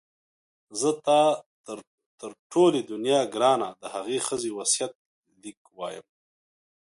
[0.79, 1.21] زه تا
[1.65, 1.73] ته
[2.19, 4.93] تر ټولې دنیا ګرانه د هغې ښځې وصیت
[5.41, 6.05] لیک وایم.